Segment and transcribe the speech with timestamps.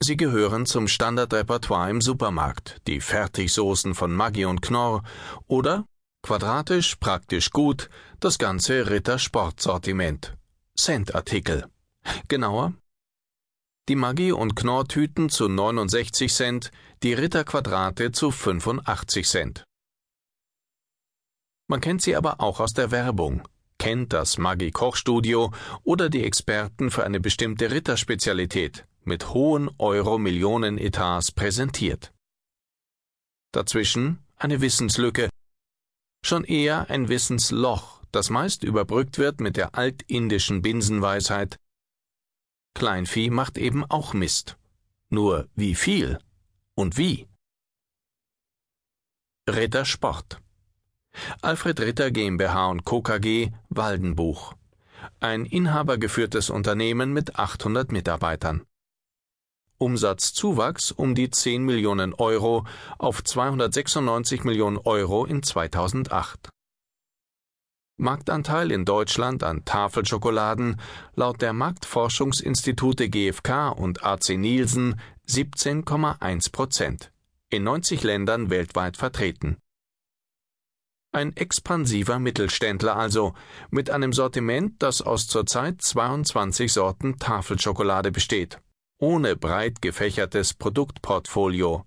[0.00, 5.02] Sie gehören zum Standardrepertoire im Supermarkt, die Fertigsoßen von Maggi und Knorr
[5.48, 5.86] oder
[6.22, 10.36] quadratisch, praktisch gut, das ganze Ritter Sportsortiment.
[10.76, 11.66] Centartikel.
[12.28, 12.74] Genauer
[13.88, 16.70] die Maggi und Knorr Tüten zu 69 Cent,
[17.02, 19.64] die Ritter Quadrate zu 85 Cent.
[21.68, 23.42] Man kennt sie aber auch aus der Werbung,
[23.78, 25.52] kennt das Maggi Kochstudio
[25.84, 32.12] oder die Experten für eine bestimmte Ritterspezialität mit hohen Euro-Millionen-Etats präsentiert.
[33.52, 35.28] Dazwischen eine Wissenslücke,
[36.24, 41.58] schon eher ein Wissensloch, das meist überbrückt wird mit der altindischen Binsenweisheit
[42.74, 44.56] Kleinvieh macht eben auch Mist.
[45.10, 46.20] Nur wie viel
[46.76, 47.26] und wie?
[49.48, 50.40] Ritter Sport
[51.42, 53.02] Alfred Ritter GmbH und Co.
[53.02, 54.54] KG Waldenbuch
[55.20, 58.64] ein inhabergeführtes Unternehmen mit 800 Mitarbeitern.
[59.78, 62.66] Umsatzzuwachs um die 10 Millionen Euro
[62.98, 66.50] auf 296 Millionen Euro in 2008.
[67.96, 70.80] Marktanteil in Deutschland an Tafelschokoladen
[71.14, 77.12] laut der Marktforschungsinstitute GfK und AC Nielsen 17,1 Prozent,
[77.50, 79.58] in 90 Ländern weltweit vertreten.
[81.12, 83.34] Ein expansiver Mittelständler also,
[83.70, 88.60] mit einem Sortiment, das aus zurzeit 22 Sorten Tafelschokolade besteht
[88.98, 91.84] ohne breit gefächertes Produktportfolio.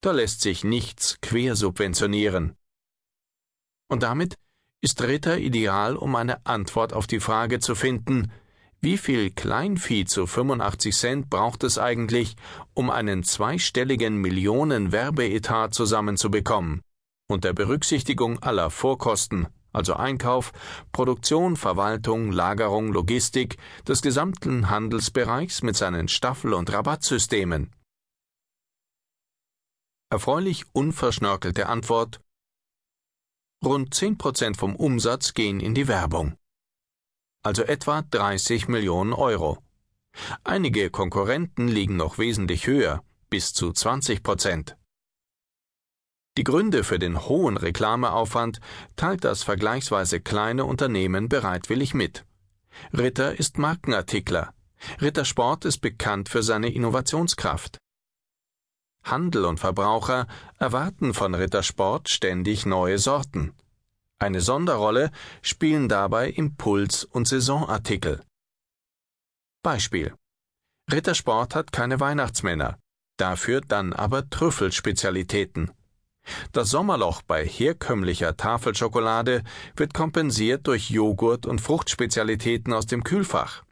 [0.00, 2.56] Da lässt sich nichts quersubventionieren.
[3.88, 4.36] Und damit
[4.80, 8.32] ist Ritter ideal, um eine Antwort auf die Frage zu finden,
[8.80, 12.34] wie viel Kleinvieh zu 85 Cent braucht es eigentlich,
[12.72, 16.80] um einen zweistelligen Millionen Werbeetat zusammenzubekommen,
[17.28, 20.52] unter Berücksichtigung aller Vorkosten, also Einkauf,
[20.92, 27.72] Produktion, Verwaltung, Lagerung, Logistik des gesamten Handelsbereichs mit seinen Staffel- und Rabattsystemen?
[30.10, 32.20] Erfreulich unverschnörkelte Antwort
[33.62, 36.34] Rund 10 Prozent vom Umsatz gehen in die Werbung.
[37.42, 39.58] Also etwa 30 Millionen Euro.
[40.44, 44.76] Einige Konkurrenten liegen noch wesentlich höher, bis zu 20 Prozent.
[46.40, 48.60] Die Gründe für den hohen Reklameaufwand
[48.96, 52.24] teilt das vergleichsweise kleine Unternehmen bereitwillig mit.
[52.94, 54.54] Ritter ist Markenartikler.
[55.02, 57.76] Ritter Sport ist bekannt für seine Innovationskraft.
[59.04, 60.26] Handel und Verbraucher
[60.58, 63.52] erwarten von Ritter Sport ständig neue Sorten.
[64.18, 65.10] Eine Sonderrolle
[65.42, 68.22] spielen dabei Impuls- und Saisonartikel.
[69.62, 70.14] Beispiel
[70.90, 72.78] Ritter Sport hat keine Weihnachtsmänner,
[73.18, 75.70] dafür dann aber Trüffelspezialitäten.
[76.52, 79.42] Das Sommerloch bei herkömmlicher Tafelschokolade
[79.76, 83.64] wird kompensiert durch Joghurt und Fruchtspezialitäten aus dem Kühlfach.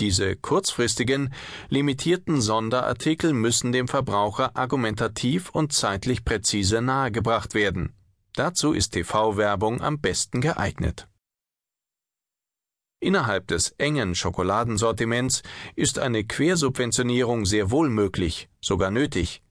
[0.00, 1.32] Diese kurzfristigen,
[1.68, 7.92] limitierten Sonderartikel müssen dem Verbraucher argumentativ und zeitlich präzise nahegebracht werden.
[8.34, 11.06] Dazu ist TV-Werbung am besten geeignet.
[13.02, 15.42] Innerhalb des engen Schokoladensortiments
[15.74, 19.42] ist eine Quersubventionierung sehr wohl möglich, sogar nötig.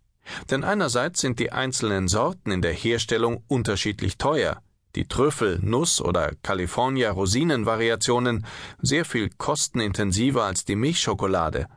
[0.49, 4.61] Denn einerseits sind die einzelnen Sorten in der Herstellung unterschiedlich teuer,
[4.95, 8.45] die Trüffel-, Nuss- oder California-Rosinen-Variationen
[8.81, 11.67] sehr viel kostenintensiver als die Milchschokolade.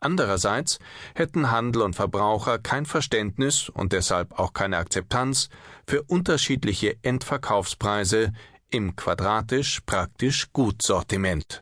[0.00, 0.78] Andererseits
[1.14, 5.48] hätten Handel und Verbraucher kein Verständnis und deshalb auch keine Akzeptanz
[5.86, 8.34] für unterschiedliche Endverkaufspreise
[8.70, 11.60] im quadratisch praktisch gut Sortiment.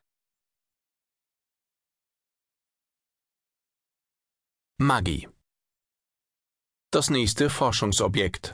[4.79, 5.29] Maggi
[6.93, 8.53] das nächste Forschungsobjekt.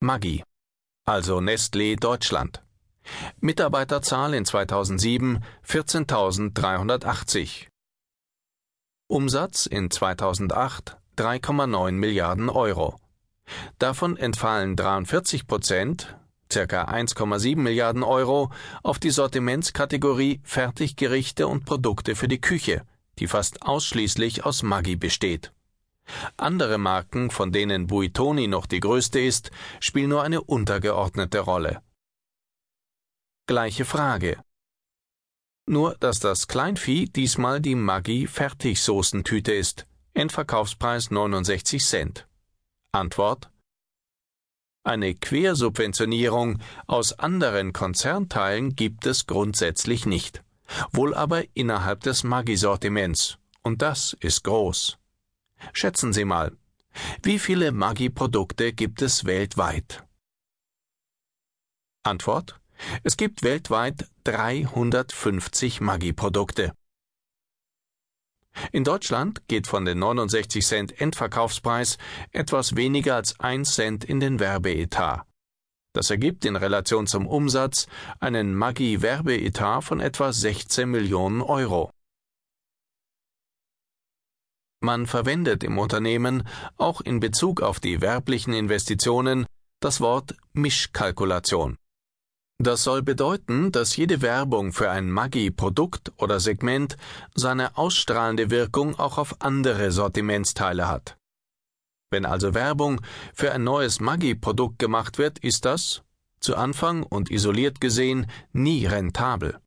[0.00, 0.44] Maggi,
[1.06, 2.62] also Nestlé Deutschland.
[3.40, 7.68] Mitarbeiterzahl in 2007 14.380.
[9.08, 12.98] Umsatz in 2008 3,9 Milliarden Euro.
[13.78, 16.14] Davon entfallen 43 Prozent,
[16.50, 16.84] ca.
[16.84, 22.82] 1,7 Milliarden Euro, auf die Sortimentskategorie Fertiggerichte und Produkte für die Küche,
[23.18, 25.52] die fast ausschließlich aus Maggi besteht.
[26.36, 29.50] Andere Marken, von denen Buitoni noch die größte ist,
[29.80, 31.82] spielen nur eine untergeordnete Rolle.
[33.46, 34.42] Gleiche Frage.
[35.66, 39.86] Nur, dass das Kleinvieh diesmal die Maggi Fertigsoßentüte ist.
[40.14, 42.28] Endverkaufspreis 69 Cent.
[42.92, 43.52] Antwort
[44.84, 46.58] eine Quersubventionierung
[46.88, 50.42] aus anderen Konzernteilen gibt es grundsätzlich nicht,
[50.90, 54.98] wohl aber innerhalb des Maggi-Sortiments, und das ist groß.
[55.72, 56.56] Schätzen Sie mal,
[57.22, 60.04] wie viele Maggi-Produkte gibt es weltweit?
[62.02, 62.60] Antwort:
[63.02, 66.72] Es gibt weltweit 350 Maggi-Produkte.
[68.70, 71.96] In Deutschland geht von den 69 Cent Endverkaufspreis
[72.32, 75.24] etwas weniger als 1 Cent in den Werbeetat.
[75.94, 77.86] Das ergibt in Relation zum Umsatz
[78.18, 81.92] einen Maggi-Werbeetat von etwa 16 Millionen Euro.
[84.84, 86.42] Man verwendet im Unternehmen
[86.76, 89.46] auch in Bezug auf die werblichen Investitionen
[89.78, 91.76] das Wort Mischkalkulation.
[92.58, 96.96] Das soll bedeuten, dass jede Werbung für ein Maggi-Produkt oder Segment
[97.36, 101.16] seine ausstrahlende Wirkung auch auf andere Sortimentsteile hat.
[102.10, 103.00] Wenn also Werbung
[103.32, 106.02] für ein neues Maggi-Produkt gemacht wird, ist das,
[106.40, 109.61] zu Anfang und isoliert gesehen, nie rentabel.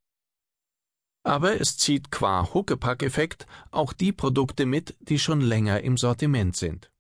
[1.25, 6.91] Aber es zieht qua Huckepack-Effekt auch die Produkte mit, die schon länger im Sortiment sind.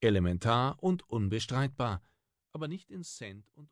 [0.00, 2.00] Elementar und unbestreitbar,
[2.52, 3.68] aber nicht in Cent und.